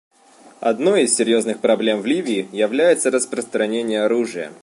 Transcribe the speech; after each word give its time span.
Одной 0.61 1.03
из 1.03 1.15
серьезных 1.15 1.59
проблем 1.59 2.01
в 2.01 2.07
Ливии 2.07 2.49
является 2.51 3.11
распространение 3.11 4.01
оружия. 4.01 4.51